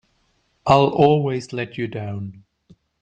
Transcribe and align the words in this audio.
I'll 0.65 0.87
always 0.87 1.53
let 1.53 1.77
you 1.77 1.85
down! 1.87 2.43